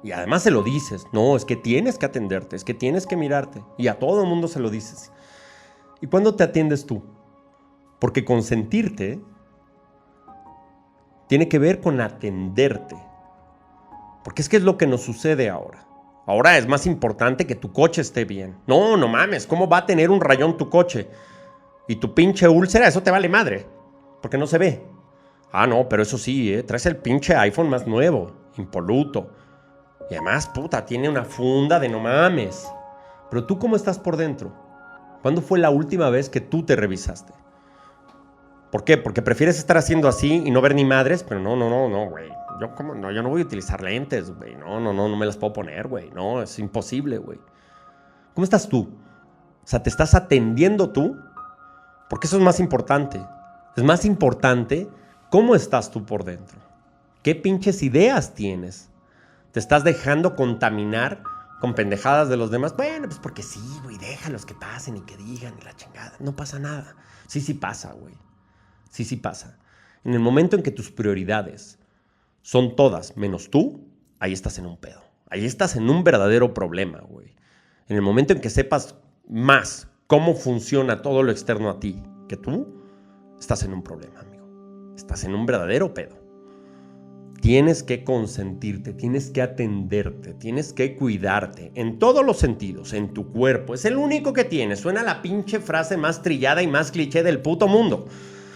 Y 0.05 0.13
además 0.13 0.45
se 0.45 0.53
lo 0.53 0.63
dices. 0.63 1.09
No, 1.13 1.35
es 1.35 1.45
que 1.45 1.57
tienes 1.57 1.99
que 1.99 2.07
atenderte, 2.07 2.55
es 2.55 2.63
que 2.63 2.75
tienes 2.75 3.05
que 3.05 3.17
mirarte. 3.17 3.65
Y 3.79 3.89
a 3.89 3.99
todo 3.99 4.23
el 4.23 4.29
mundo 4.29 4.47
se 4.47 4.61
lo 4.61 4.71
dices. 4.71 5.11
¿Y 6.05 6.07
cuándo 6.07 6.35
te 6.35 6.45
atiendes 6.45 6.85
tú? 6.85 7.03
Porque 7.99 8.27
consentirte 8.27 9.23
tiene 11.29 11.49
que 11.49 11.59
ver 11.59 11.81
con 11.81 11.99
atenderte. 11.99 12.95
Porque 14.23 14.43
es 14.43 14.51
que 14.51 14.59
es 14.59 14.65
lo 14.65 14.77
que 14.77 14.87
nos 14.87 15.01
sucede 15.01 15.49
ahora. 15.49 15.89
Ahora 16.27 16.59
es 16.59 16.69
más 16.69 16.85
importante 16.85 17.47
que 17.47 17.55
tu 17.55 17.73
coche 17.73 18.03
esté 18.03 18.27
bien. 18.27 18.55
No, 18.67 18.99
no 18.99 19.09
mames, 19.09 19.47
¿cómo 19.47 19.67
va 19.67 19.79
a 19.79 19.87
tener 19.87 20.11
un 20.11 20.21
rayón 20.21 20.59
tu 20.59 20.69
coche? 20.69 21.09
Y 21.89 21.97
tu 21.97 22.13
pinche 22.13 22.47
úlcera, 22.47 22.87
eso 22.87 23.03
te 23.03 23.11
vale 23.11 23.31
madre. 23.31 23.67
Porque 24.21 24.37
no 24.37 24.47
se 24.47 24.59
ve. 24.59 24.87
Ah, 25.53 25.67
no, 25.67 25.89
pero 25.89 26.03
eso 26.03 26.19
sí, 26.19 26.53
¿eh? 26.53 26.65
traes 26.65 26.85
el 26.85 26.99
pinche 26.99 27.35
iPhone 27.35 27.71
más 27.71 27.87
nuevo, 27.87 28.31
impoluto. 28.59 29.31
Y 30.11 30.17
además, 30.17 30.49
puta, 30.49 30.85
tiene 30.85 31.09
una 31.09 31.25
funda 31.25 31.81
de 31.81 31.89
no 31.89 31.99
mames. 31.99 32.71
Pero 33.31 33.47
tú, 33.47 33.59
¿cómo 33.59 33.75
estás 33.75 33.99
por 33.99 34.19
dentro? 34.19 34.64
¿Cuándo 35.25 35.41
fue 35.41 35.59
la 35.59 35.71
última 35.71 36.11
vez 36.11 36.29
que 36.29 36.43
tú 36.43 36.67
te 36.67 36.77
revisaste? 36.77 37.33
¿Por 38.71 38.85
qué? 38.85 38.99
Porque 38.99 39.23
prefieres 39.23 39.57
estar 39.57 39.79
haciendo 39.79 40.07
así 40.07 40.43
y 40.45 40.51
no 40.51 40.61
ver 40.61 40.75
ni 40.75 40.85
madres, 40.85 41.25
pero 41.27 41.41
no, 41.41 41.57
no, 41.57 41.71
no, 41.71 41.89
no, 41.89 42.11
güey. 42.11 42.29
Yo 42.61 42.75
como, 42.75 42.95
no, 42.95 43.11
yo 43.11 43.23
no 43.23 43.31
voy 43.31 43.41
a 43.41 43.45
utilizar 43.47 43.81
lentes, 43.81 44.31
güey. 44.37 44.55
No, 44.55 44.81
no, 44.81 44.93
no, 44.93 45.09
no 45.09 45.17
me 45.17 45.25
las 45.25 45.39
puedo 45.39 45.55
poner, 45.55 45.89
güey. 45.89 46.11
No, 46.11 46.43
es 46.43 46.59
imposible, 46.59 47.17
güey. 47.17 47.41
¿Cómo 48.35 48.45
estás 48.45 48.69
tú? 48.69 48.81
O 49.63 49.67
sea, 49.67 49.83
¿te 49.83 49.89
estás 49.89 50.15
atendiendo 50.15 50.91
tú? 50.91 51.17
Porque 52.11 52.27
eso 52.27 52.37
es 52.37 52.43
más 52.43 52.61
importante. 52.61 53.27
Es 53.79 53.83
más 53.83 54.05
importante 54.05 54.91
cómo 55.31 55.55
estás 55.55 55.91
tú 55.91 56.05
por 56.05 56.25
dentro. 56.25 56.59
¿Qué 57.23 57.35
pinches 57.35 57.83
ideas 57.83 58.35
tienes? 58.35 58.91
Te 59.53 59.59
estás 59.59 59.85
dejando 59.85 60.37
contaminar 60.37 61.23
con 61.65 61.75
pendejadas 61.75 62.29
de 62.29 62.37
los 62.37 62.51
demás. 62.51 62.77
Bueno, 62.77 63.09
pues 63.09 63.19
porque 63.19 63.43
sí, 63.43 63.59
güey, 63.83 63.97
déjalos 63.97 64.45
que 64.45 64.53
pasen 64.53 64.99
y 64.99 65.01
que 65.01 65.17
digan 65.17 65.55
y 65.59 65.65
la 65.65 65.75
chingada. 65.75 66.13
No 66.21 66.37
pasa 66.37 66.59
nada. 66.59 66.95
Sí, 67.27 67.41
sí 67.41 67.55
pasa, 67.55 67.95
güey. 67.95 68.13
Sí, 68.91 69.03
sí 69.03 69.17
pasa. 69.17 69.57
En 70.05 70.13
el 70.13 70.21
momento 70.21 70.57
en 70.57 70.63
que 70.63 70.71
tus 70.71 70.91
prioridades 70.91 71.79
son 72.43 72.77
todas 72.77 73.17
menos 73.17 73.49
tú, 73.49 73.89
ahí 74.19 74.35
estás 74.35 74.59
en 74.59 74.67
un 74.67 74.77
pedo. 74.77 75.01
Ahí 75.31 75.47
estás 75.47 75.75
en 75.77 75.89
un 75.89 76.05
verdadero 76.05 76.53
problema, 76.53 77.01
güey. 77.01 77.35
En 77.89 77.97
el 77.97 78.03
momento 78.03 78.35
en 78.35 78.43
que 78.43 78.51
sepas 78.51 78.97
más 79.27 79.89
cómo 80.07 80.35
funciona 80.35 81.01
todo 81.01 81.23
lo 81.23 81.33
externo 81.33 81.71
a 81.71 81.81
ti 81.81 82.03
que 82.29 82.37
tú, 82.37 82.79
estás 83.41 83.63
en 83.63 83.73
un 83.73 83.83
problema, 83.83 84.21
amigo. 84.21 84.93
Estás 84.99 85.25
en 85.25 85.35
un 85.35 85.47
verdadero 85.47 85.95
pedo. 85.95 86.24
Tienes 87.45 87.83
que 87.83 88.05
consentirte, 88.05 88.95
tienes 88.95 89.29
que 89.29 89.43
atenderte, 89.43 90.33
tienes 90.33 90.73
que 90.73 90.97
cuidarte 90.97 91.73
en 91.75 91.99
todos 91.99 92.25
los 92.25 92.39
sentidos, 92.39 92.95
en 92.95 93.13
tu 93.13 93.33
cuerpo. 93.33 93.75
Es 93.75 93.85
el 93.85 93.99
único 93.99 94.33
que 94.33 94.45
tienes. 94.45 94.81
Suena 94.81 95.03
la 95.03 95.21
pinche 95.21 95.61
frase 95.61 95.99
más 95.99 96.23
trillada 96.23 96.63
y 96.63 96.67
más 96.67 96.91
cliché 96.91 97.23
del 97.23 97.43
puto 97.43 97.69
mundo. 97.69 98.07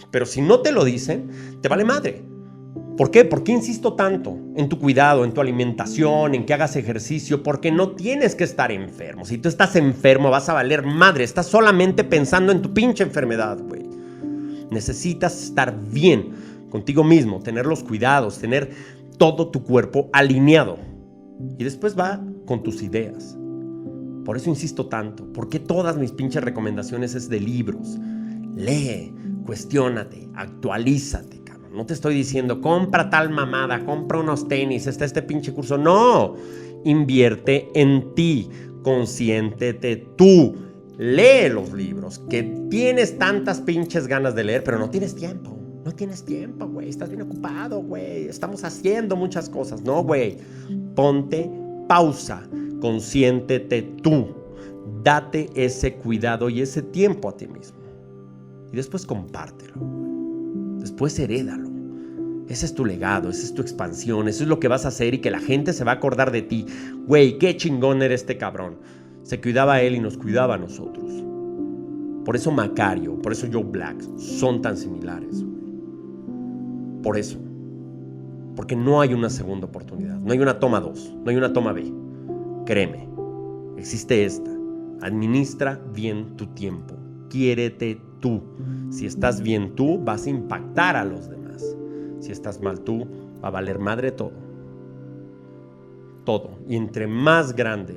Pero 0.09 0.25
si 0.25 0.41
no 0.41 0.61
te 0.61 0.71
lo 0.71 0.83
dicen, 0.85 1.29
te 1.61 1.69
vale 1.69 1.85
madre. 1.85 2.23
¿Por 2.97 3.11
qué? 3.11 3.25
¿Por 3.25 3.43
qué 3.43 3.51
insisto 3.51 3.93
tanto 3.93 4.35
en 4.55 4.67
tu 4.69 4.79
cuidado, 4.79 5.23
en 5.23 5.33
tu 5.33 5.41
alimentación, 5.41 6.33
en 6.33 6.47
que 6.47 6.55
hagas 6.55 6.75
ejercicio? 6.75 7.43
Porque 7.43 7.71
no 7.71 7.91
tienes 7.91 8.33
que 8.33 8.43
estar 8.43 8.71
enfermo. 8.71 9.23
Si 9.23 9.37
tú 9.37 9.49
estás 9.49 9.75
enfermo 9.75 10.31
vas 10.31 10.49
a 10.49 10.53
valer 10.53 10.81
madre. 10.81 11.25
Estás 11.25 11.45
solamente 11.45 12.03
pensando 12.03 12.51
en 12.51 12.63
tu 12.63 12.73
pinche 12.73 13.03
enfermedad, 13.03 13.59
güey. 13.59 13.87
Necesitas 14.71 15.43
estar 15.43 15.79
bien 15.91 16.48
contigo 16.69 17.03
mismo, 17.03 17.39
tener 17.39 17.65
los 17.65 17.83
cuidados, 17.83 18.39
tener 18.39 18.71
todo 19.17 19.49
tu 19.49 19.63
cuerpo 19.63 20.09
alineado. 20.13 20.77
Y 21.57 21.63
después 21.63 21.97
va 21.97 22.21
con 22.45 22.63
tus 22.63 22.81
ideas. 22.81 23.37
Por 24.25 24.37
eso 24.37 24.49
insisto 24.49 24.87
tanto. 24.87 25.31
Porque 25.33 25.59
todas 25.59 25.97
mis 25.97 26.11
pinches 26.11 26.43
recomendaciones 26.43 27.15
es 27.15 27.29
de 27.29 27.39
libros? 27.39 27.97
Lee, 28.55 29.13
cuestiónate, 29.45 30.29
actualízate 30.35 31.39
no 31.71 31.85
te 31.85 31.93
estoy 31.93 32.15
diciendo, 32.15 32.61
compra 32.61 33.09
tal 33.09 33.29
mamada, 33.29 33.85
compra 33.85 34.19
unos 34.19 34.47
tenis, 34.47 34.87
está 34.87 35.05
este 35.05 35.21
pinche 35.21 35.53
curso. 35.53 35.77
No, 35.77 36.35
invierte 36.83 37.69
en 37.75 38.13
ti, 38.15 38.49
consiéntete 38.83 39.97
tú. 40.17 40.55
Lee 40.97 41.49
los 41.49 41.71
libros 41.71 42.19
que 42.29 42.43
tienes 42.69 43.17
tantas 43.17 43.61
pinches 43.61 44.07
ganas 44.07 44.35
de 44.35 44.43
leer, 44.43 44.63
pero 44.63 44.79
no 44.79 44.89
tienes 44.89 45.15
tiempo. 45.15 45.58
No 45.89 45.95
tienes 45.95 46.23
tiempo, 46.23 46.67
güey. 46.67 46.87
Estás 46.87 47.09
bien 47.09 47.23
ocupado, 47.23 47.81
güey. 47.81 48.27
Estamos 48.27 48.63
haciendo 48.63 49.15
muchas 49.15 49.49
cosas. 49.49 49.81
No, 49.81 50.03
güey. 50.03 50.37
Ponte 50.93 51.49
pausa. 51.87 52.43
Consiéntete 52.79 53.81
tú. 54.03 54.27
Date 55.01 55.49
ese 55.55 55.95
cuidado 55.95 56.47
y 56.47 56.61
ese 56.61 56.83
tiempo 56.83 57.27
a 57.27 57.35
ti 57.35 57.47
mismo. 57.47 57.79
Y 58.71 58.75
después 58.75 59.03
compártelo. 59.03 59.73
Después 60.77 61.17
herédalo. 61.17 61.71
Ese 62.47 62.67
es 62.67 62.75
tu 62.75 62.85
legado, 62.85 63.31
esa 63.31 63.43
es 63.43 63.55
tu 63.55 63.63
expansión, 63.63 64.27
eso 64.27 64.43
es 64.43 64.49
lo 64.49 64.59
que 64.59 64.67
vas 64.67 64.85
a 64.85 64.89
hacer 64.89 65.15
y 65.15 65.21
que 65.21 65.31
la 65.31 65.39
gente 65.39 65.73
se 65.73 65.83
va 65.83 65.93
a 65.93 65.95
acordar 65.95 66.31
de 66.31 66.43
ti. 66.43 66.67
Güey, 67.07 67.39
qué 67.39 67.57
chingón 67.57 68.03
era 68.03 68.13
este 68.13 68.37
cabrón. 68.37 68.75
Se 69.23 69.41
cuidaba 69.41 69.81
él 69.81 69.95
y 69.95 69.99
nos 69.99 70.19
cuidaba 70.19 70.53
a 70.53 70.59
nosotros. 70.59 71.11
Por 72.25 72.35
eso 72.35 72.51
Macario, 72.51 73.19
por 73.23 73.31
eso 73.31 73.47
Joe 73.51 73.63
Black 73.63 73.99
son 74.17 74.61
tan 74.61 74.77
similares. 74.77 75.48
Por 77.03 77.17
eso. 77.17 77.39
Porque 78.55 78.75
no 78.75 79.01
hay 79.01 79.13
una 79.13 79.29
segunda 79.29 79.67
oportunidad. 79.67 80.19
No 80.19 80.31
hay 80.33 80.39
una 80.39 80.59
toma 80.59 80.79
2. 80.79 81.15
No 81.23 81.29
hay 81.29 81.37
una 81.37 81.53
toma 81.53 81.71
B. 81.73 81.91
Créeme. 82.65 83.07
Existe 83.77 84.25
esta. 84.25 84.51
Administra 85.01 85.79
bien 85.93 86.35
tu 86.35 86.45
tiempo. 86.47 86.95
Quiérete 87.29 88.01
tú. 88.19 88.41
Si 88.89 89.05
estás 89.05 89.41
bien 89.41 89.75
tú, 89.75 89.99
vas 90.03 90.25
a 90.25 90.29
impactar 90.29 90.95
a 90.95 91.05
los 91.05 91.29
demás. 91.29 91.75
Si 92.19 92.31
estás 92.31 92.61
mal 92.61 92.81
tú, 92.81 93.07
va 93.43 93.47
a 93.47 93.51
valer 93.51 93.79
madre 93.79 94.11
todo. 94.11 94.33
Todo. 96.25 96.59
Y 96.67 96.75
entre 96.75 97.07
más 97.07 97.55
grande 97.55 97.95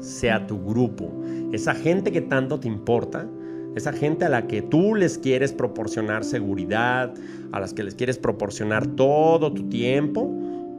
sea 0.00 0.46
tu 0.46 0.62
grupo, 0.62 1.10
esa 1.52 1.74
gente 1.74 2.12
que 2.12 2.20
tanto 2.20 2.60
te 2.60 2.68
importa, 2.68 3.26
esa 3.74 3.92
gente 3.92 4.24
a 4.24 4.28
la 4.28 4.46
que 4.46 4.62
tú 4.62 4.94
les 4.94 5.18
quieres 5.18 5.52
proporcionar 5.52 6.24
seguridad, 6.24 7.14
a 7.52 7.60
las 7.60 7.72
que 7.72 7.82
les 7.82 7.94
quieres 7.94 8.18
proporcionar 8.18 8.86
todo 8.86 9.52
tu 9.52 9.68
tiempo, 9.68 10.28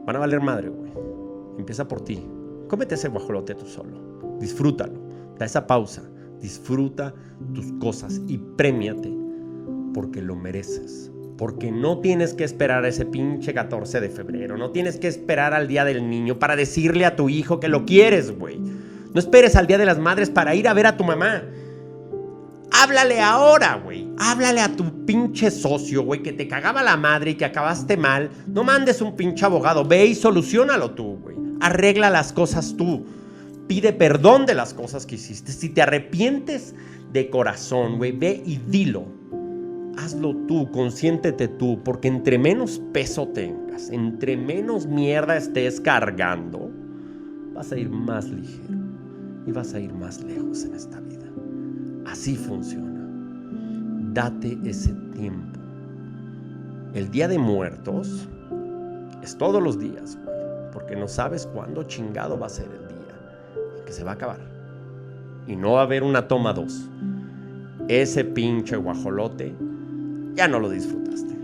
van 0.06 0.16
a 0.16 0.20
valer 0.20 0.40
madre, 0.40 0.68
güey. 0.68 0.92
Empieza 1.58 1.86
por 1.88 2.00
ti. 2.02 2.24
Cómete 2.68 2.94
ese 2.94 3.08
guajolote 3.08 3.54
tú 3.54 3.66
solo. 3.66 4.38
Disfrútalo. 4.40 5.00
Da 5.38 5.46
esa 5.46 5.66
pausa. 5.66 6.02
Disfruta 6.40 7.14
tus 7.54 7.72
cosas 7.80 8.20
y 8.26 8.38
premiate 8.38 9.12
porque 9.92 10.20
lo 10.20 10.36
mereces. 10.36 11.10
Porque 11.38 11.72
no 11.72 12.00
tienes 12.00 12.34
que 12.34 12.44
esperar 12.44 12.84
a 12.84 12.88
ese 12.88 13.06
pinche 13.06 13.54
14 13.54 14.00
de 14.00 14.08
febrero. 14.08 14.56
No 14.56 14.70
tienes 14.70 14.98
que 14.98 15.08
esperar 15.08 15.54
al 15.54 15.66
Día 15.66 15.84
del 15.84 16.08
Niño 16.08 16.38
para 16.38 16.54
decirle 16.54 17.06
a 17.06 17.16
tu 17.16 17.28
hijo 17.28 17.60
que 17.60 17.68
lo 17.68 17.84
quieres, 17.84 18.36
güey. 18.36 18.58
No 18.58 19.18
esperes 19.18 19.56
al 19.56 19.66
Día 19.66 19.78
de 19.78 19.86
las 19.86 19.98
Madres 19.98 20.30
para 20.30 20.54
ir 20.54 20.68
a 20.68 20.74
ver 20.74 20.86
a 20.86 20.96
tu 20.96 21.04
mamá. 21.04 21.42
Háblale 22.84 23.18
ahora, 23.18 23.80
güey. 23.82 24.06
Háblale 24.18 24.60
a 24.60 24.68
tu 24.68 25.06
pinche 25.06 25.50
socio, 25.50 26.02
güey, 26.02 26.22
que 26.22 26.34
te 26.34 26.46
cagaba 26.46 26.82
la 26.82 26.98
madre 26.98 27.30
y 27.30 27.34
que 27.34 27.46
acabaste 27.46 27.96
mal. 27.96 28.28
No 28.46 28.62
mandes 28.62 29.00
un 29.00 29.16
pinche 29.16 29.46
abogado. 29.46 29.86
Ve 29.86 30.04
y 30.04 30.14
solucionalo 30.14 30.90
tú, 30.90 31.18
güey. 31.22 31.34
Arregla 31.62 32.10
las 32.10 32.34
cosas 32.34 32.74
tú. 32.76 33.06
Pide 33.68 33.94
perdón 33.94 34.44
de 34.44 34.54
las 34.54 34.74
cosas 34.74 35.06
que 35.06 35.14
hiciste. 35.14 35.50
Si 35.50 35.70
te 35.70 35.80
arrepientes 35.80 36.74
de 37.10 37.30
corazón, 37.30 37.96
güey, 37.96 38.12
ve 38.12 38.42
y 38.44 38.58
dilo. 38.58 39.06
Hazlo 39.96 40.36
tú, 40.46 40.70
consiéntete 40.70 41.48
tú, 41.48 41.80
porque 41.82 42.08
entre 42.08 42.36
menos 42.36 42.82
peso 42.92 43.28
tengas, 43.28 43.88
entre 43.88 44.36
menos 44.36 44.86
mierda 44.86 45.38
estés 45.38 45.80
cargando, 45.80 46.70
vas 47.54 47.72
a 47.72 47.78
ir 47.78 47.88
más 47.88 48.28
ligero 48.28 48.76
y 49.46 49.52
vas 49.52 49.72
a 49.72 49.80
ir 49.80 49.94
más 49.94 50.22
lejos 50.22 50.64
en 50.64 50.74
esta 50.74 51.00
vida. 51.00 51.03
Así 52.06 52.36
funciona. 52.36 53.08
Date 54.12 54.58
ese 54.64 54.92
tiempo. 55.14 55.58
El 56.94 57.10
día 57.10 57.26
de 57.26 57.38
muertos 57.38 58.28
es 59.22 59.36
todos 59.36 59.62
los 59.62 59.78
días, 59.78 60.18
güey, 60.24 60.36
porque 60.72 60.94
no 60.94 61.08
sabes 61.08 61.46
cuándo 61.46 61.82
chingado 61.84 62.38
va 62.38 62.46
a 62.46 62.50
ser 62.50 62.66
el 62.66 62.88
día 62.88 63.84
que 63.84 63.92
se 63.92 64.04
va 64.04 64.12
a 64.12 64.14
acabar. 64.14 64.38
Y 65.46 65.56
no 65.56 65.72
va 65.72 65.80
a 65.80 65.84
haber 65.84 66.02
una 66.02 66.28
toma 66.28 66.52
dos. 66.52 66.88
Ese 67.88 68.24
pinche 68.24 68.76
guajolote 68.76 69.54
ya 70.34 70.46
no 70.46 70.58
lo 70.58 70.70
disfrutaste. 70.70 71.34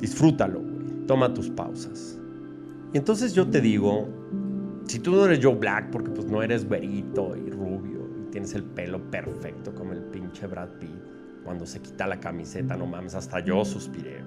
Disfrútalo, 0.00 0.60
güey. 0.60 1.06
Toma 1.06 1.32
tus 1.32 1.50
pausas. 1.50 2.18
Y 2.92 2.98
entonces 2.98 3.32
yo 3.32 3.48
te 3.48 3.60
digo, 3.60 4.08
si 4.86 4.98
tú 4.98 5.12
no 5.12 5.24
eres 5.24 5.40
Joe 5.42 5.54
Black, 5.54 5.90
porque 5.90 6.10
pues 6.10 6.26
no 6.26 6.42
eres 6.42 6.68
güerito 6.68 7.34
y 7.36 7.50
rubio 7.50 7.93
tienes 8.34 8.52
el 8.56 8.64
pelo 8.64 9.00
perfecto 9.12 9.72
como 9.76 9.92
el 9.92 10.00
pinche 10.00 10.48
Brad 10.48 10.70
Pitt, 10.80 10.90
cuando 11.44 11.64
se 11.66 11.80
quita 11.80 12.04
la 12.08 12.18
camiseta, 12.18 12.76
no 12.76 12.84
mames, 12.84 13.14
hasta 13.14 13.38
yo 13.38 13.64
suspiré. 13.64 14.24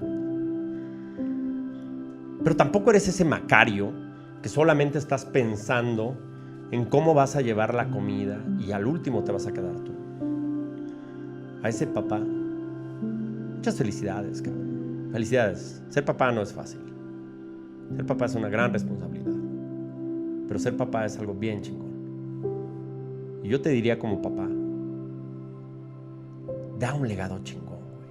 Pero 2.42 2.56
tampoco 2.56 2.92
eres 2.92 3.06
ese 3.10 3.26
Macario 3.26 3.92
que 4.42 4.48
solamente 4.48 4.98
estás 4.98 5.26
pensando 5.26 6.18
en 6.72 6.86
cómo 6.86 7.14
vas 7.14 7.36
a 7.36 7.42
llevar 7.42 7.74
la 7.74 7.90
comida 7.90 8.42
y 8.58 8.72
al 8.72 8.88
último 8.88 9.26
te 9.26 9.34
vas 9.34 9.46
a 9.46 9.52
quedar 9.52 9.76
tú. 9.82 9.92
A 11.62 11.68
ese 11.68 11.86
papá, 11.86 12.22
muchas 12.22 13.76
felicidades, 13.76 14.42
cabrón. 14.42 15.10
Felicidades. 15.12 15.84
Ser 15.90 16.06
papá 16.06 16.32
no 16.32 16.42
es 16.42 16.54
fácil. 16.54 16.80
Ser 17.94 18.06
papá 18.06 18.28
es 18.28 18.36
una 18.36 18.48
gran 18.48 18.72
responsabilidad. 18.72 19.36
Pero 20.48 20.60
ser 20.60 20.78
papá 20.78 21.06
es 21.06 21.20
algo 21.20 21.34
bien 21.34 21.62
chingón. 21.62 21.87
Y 23.48 23.50
yo 23.50 23.62
te 23.62 23.70
diría 23.70 23.98
como 23.98 24.22
papá, 24.22 24.46
da 26.78 26.94
un 26.94 27.08
legado 27.08 27.40
chingón, 27.44 27.80
güey. 27.96 28.10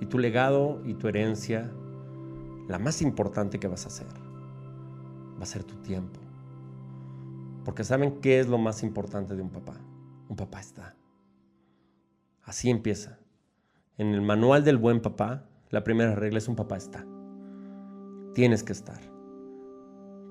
Y 0.00 0.06
tu 0.06 0.18
legado 0.18 0.82
y 0.84 0.94
tu 0.94 1.06
herencia, 1.06 1.70
la 2.66 2.80
más 2.80 3.00
importante 3.00 3.60
que 3.60 3.68
vas 3.68 3.84
a 3.84 3.88
hacer, 3.88 4.08
va 5.38 5.42
a 5.44 5.46
ser 5.46 5.62
tu 5.62 5.76
tiempo 5.76 6.18
porque 7.68 7.84
saben 7.84 8.22
qué 8.22 8.40
es 8.40 8.48
lo 8.48 8.56
más 8.56 8.82
importante 8.82 9.36
de 9.36 9.42
un 9.42 9.50
papá. 9.50 9.74
Un 10.30 10.36
papá 10.36 10.58
está. 10.58 10.96
Así 12.42 12.70
empieza. 12.70 13.18
En 13.98 14.14
el 14.14 14.22
manual 14.22 14.64
del 14.64 14.78
buen 14.78 15.02
papá, 15.02 15.44
la 15.68 15.84
primera 15.84 16.14
regla 16.14 16.38
es 16.38 16.48
un 16.48 16.56
papá 16.56 16.78
está. 16.78 17.04
Tienes 18.32 18.62
que 18.62 18.72
estar. 18.72 18.98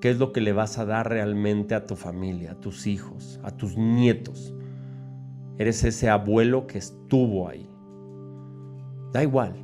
¿Qué 0.00 0.10
es 0.10 0.18
lo 0.18 0.32
que 0.32 0.40
le 0.40 0.52
vas 0.52 0.78
a 0.78 0.84
dar 0.84 1.08
realmente 1.08 1.74
a 1.74 1.84
tu 1.84 1.96
familia, 1.96 2.52
a 2.52 2.60
tus 2.60 2.86
hijos, 2.86 3.40
a 3.42 3.50
tus 3.50 3.76
nietos? 3.76 4.54
Eres 5.58 5.82
ese 5.82 6.08
abuelo 6.08 6.68
que 6.68 6.78
estuvo 6.78 7.48
ahí. 7.48 7.68
Da 9.12 9.22
igual. 9.24 9.54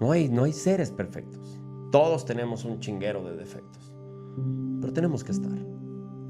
No 0.00 0.12
hay, 0.12 0.28
no 0.28 0.44
hay 0.44 0.52
seres 0.52 0.92
perfectos. 0.92 1.60
Todos 1.90 2.24
tenemos 2.24 2.64
un 2.64 2.78
chinguero 2.78 3.24
de 3.24 3.36
defectos. 3.36 3.92
Pero 4.80 4.92
tenemos 4.92 5.24
que 5.24 5.32
estar. 5.32 5.58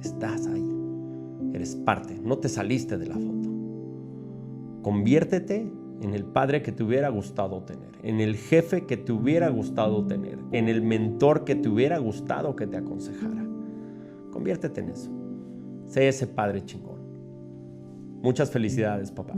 Estás 0.01 0.47
ahí. 0.47 0.65
Eres 1.53 1.77
parte. 1.77 2.19
No 2.23 2.39
te 2.39 2.49
saliste 2.49 2.97
de 2.97 3.07
la 3.09 3.17
foto. 3.17 3.51
Conviértete 4.83 5.71
en 6.01 6.15
el 6.15 6.25
padre 6.25 6.63
que 6.63 6.73
te 6.73 6.83
hubiera 6.83 7.09
gustado 7.09 7.63
tener, 7.63 7.91
en 8.03 8.21
el 8.21 8.37
jefe 8.37 8.87
que 8.87 8.97
te 8.97 9.13
hubiera 9.13 9.49
gustado 9.49 10.07
tener, 10.07 10.39
en 10.53 10.69
el 10.69 10.83
mentor 10.83 11.45
que 11.45 11.55
te 11.55 11.69
hubiera 11.69 11.99
gustado 11.99 12.55
que 12.55 12.67
te 12.67 12.77
aconsejara. 12.77 13.45
Conviértete 14.33 14.81
en 14.81 14.91
eso. 14.91 15.11
Sé 15.87 16.09
ese 16.09 16.27
padre 16.27 16.65
chingón. 16.65 16.99
Muchas 18.23 18.51
felicidades, 18.51 19.11
papá. 19.11 19.35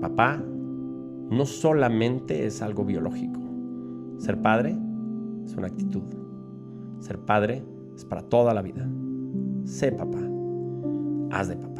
Papá 0.00 0.42
no 1.30 1.46
solamente 1.46 2.46
es 2.46 2.62
algo 2.62 2.84
biológico. 2.84 3.40
Ser 4.18 4.40
padre 4.40 4.76
es 5.44 5.54
una 5.54 5.68
actitud. 5.68 6.02
Ser 7.00 7.18
padre 7.18 7.64
es 7.94 8.04
para 8.04 8.22
toda 8.22 8.54
la 8.54 8.62
vida. 8.62 8.88
Sé 9.64 9.92
papá. 9.92 10.20
Haz 11.30 11.48
de 11.48 11.56
papá. 11.56 11.71